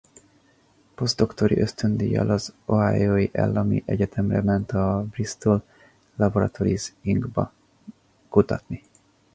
Posztdoktori 0.95 1.59
ösztöndíjjal 1.59 2.29
az 2.29 2.53
Ohio 2.65 3.27
Állami 3.33 3.83
Egyetemre 3.85 4.41
ment 4.41 4.71
a 4.71 5.03
Bristol 5.11 5.63
Laboratories 6.15 6.93
Inc.-ba 7.01 7.53
kutatni. 8.29 8.83